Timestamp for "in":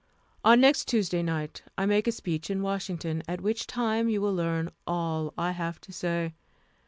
2.49-2.63